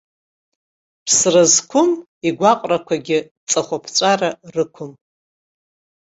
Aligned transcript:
Ԥсра 1.05 1.43
зқәым, 1.53 1.91
игәаҟрақәагьы 2.27 3.19
ҵыхәаԥҵәара 3.49 4.29
рықәым. 4.53 4.91